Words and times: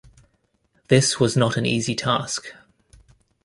This 0.87 1.19
was 1.19 1.37
not 1.37 1.57
an 1.57 1.67
easy 1.67 1.93
task. 1.93 2.47